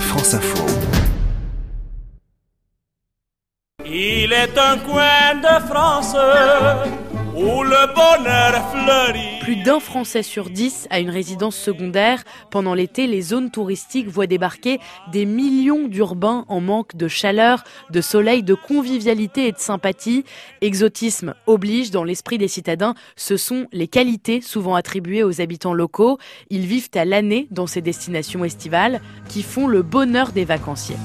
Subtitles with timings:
[0.00, 0.64] France Info.
[3.84, 6.16] Il est un coin de France
[7.34, 9.35] où le bonheur fleurit.
[9.46, 12.24] Plus d'un Français sur dix a une résidence secondaire.
[12.50, 14.80] Pendant l'été, les zones touristiques voient débarquer
[15.12, 20.24] des millions d'urbains en manque de chaleur, de soleil, de convivialité et de sympathie.
[20.62, 22.96] Exotisme oblige dans l'esprit des citadins.
[23.14, 26.18] Ce sont les qualités souvent attribuées aux habitants locaux.
[26.50, 30.96] Ils vivent à l'année dans ces destinations estivales qui font le bonheur des vacanciers.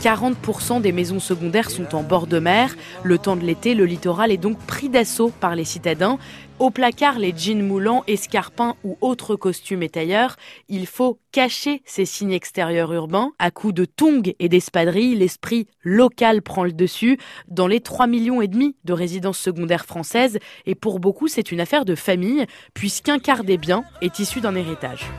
[0.00, 2.74] 40% des maisons secondaires sont en bord de mer.
[3.02, 6.18] Le temps de l'été, le littoral est donc pris d'assaut par les citadins.
[6.58, 10.36] Au placard, les jeans moulants, escarpins ou autres costumes et tailleurs,
[10.70, 13.32] il faut cacher ces signes extérieurs urbains.
[13.38, 18.40] À coups de tongs et d'espadrilles, l'esprit local prend le dessus dans les 3 millions
[18.40, 20.38] et demi de résidences secondaires françaises.
[20.64, 24.54] Et pour beaucoup, c'est une affaire de famille, puisqu'un quart des biens est issu d'un
[24.54, 25.10] héritage.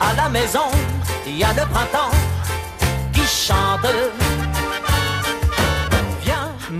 [0.00, 0.68] à la maison,
[1.26, 2.33] il y a le printemps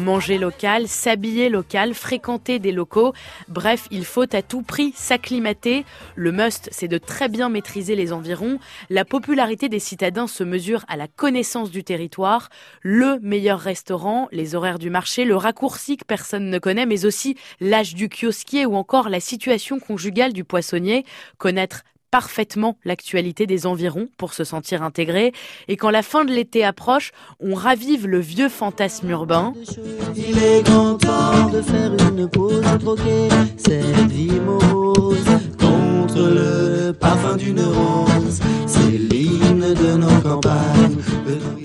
[0.04, 3.14] Manger local, s'habiller local, fréquenter des locaux.
[3.48, 5.86] Bref, il faut à tout prix s'acclimater.
[6.14, 8.58] Le must, c'est de très bien maîtriser les environs.
[8.90, 12.50] La popularité des citadins se mesure à la connaissance du territoire.
[12.82, 17.38] Le meilleur restaurant, les horaires du marché, le raccourci que personne ne connaît, mais aussi
[17.60, 21.06] l'âge du kiosquier ou encore la situation conjugale du poissonnier.
[21.38, 21.82] Connaître
[22.14, 25.32] parfaitement l'actualité des environs pour se sentir intégré.
[25.66, 29.52] Et quand la fin de l'été approche, on ravive le vieux fantasme urbain.
[30.14, 35.26] Il est content de faire une pause, troquer cette vie morose
[35.58, 38.38] contre le parfum d'une rose.
[38.68, 40.96] C'est l'hymne de nos campagnes.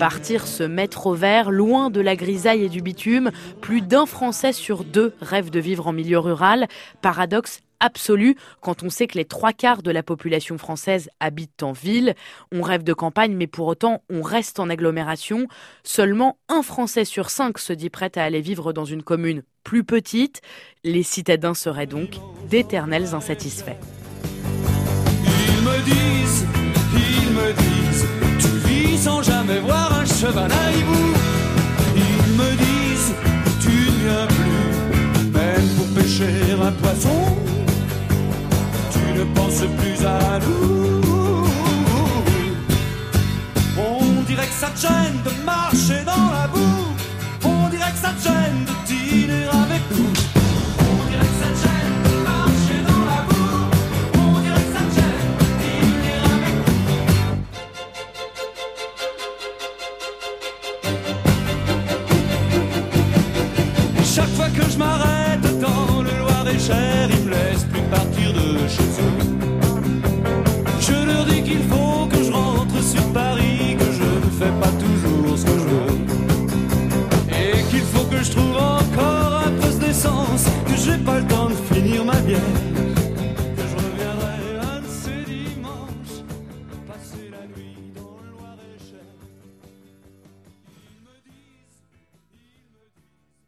[0.00, 3.30] Partir se mettre au vert, loin de la grisaille et du bitume.
[3.60, 6.66] Plus d'un Français sur deux rêve de vivre en milieu rural.
[7.02, 11.72] Paradoxe absolue quand on sait que les trois quarts de la population française habitent en
[11.72, 12.14] ville.
[12.52, 15.46] On rêve de campagne, mais pour autant, on reste en agglomération.
[15.82, 19.84] Seulement un Français sur cinq se dit prêt à aller vivre dans une commune plus
[19.84, 20.40] petite.
[20.84, 22.16] Les citadins seraient donc
[22.48, 23.78] d'éternels insatisfaits.
[25.24, 26.46] Ils me disent,
[26.94, 28.06] ils me disent,
[28.38, 30.50] tu vis sans jamais voir un cheval
[44.82, 46.86] de marcher dans la boue.
[47.44, 50.10] On dirait que ça te gêne de dîner avec nous.
[50.78, 53.68] On dirait que ça te gêne de marcher dans la boue.
[54.14, 56.64] On dirait que ça te gêne de dîner avec nous.
[64.02, 65.49] Chaque fois que je m'arrête
[81.10, 82.99] pas le temps finir ma bière.